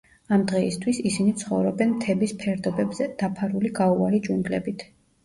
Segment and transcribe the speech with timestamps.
[0.35, 4.83] ამ დღეისთვის, ისინი ცხოვრობენ მთების ფერდობებზე, დაფარული გაუვალი ჯუნგლებით.